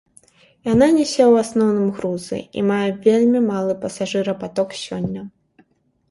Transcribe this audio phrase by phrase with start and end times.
[0.67, 5.21] Яна нясе ў асноўным грузы, і мае вельмі малы пасажырапаток сёння.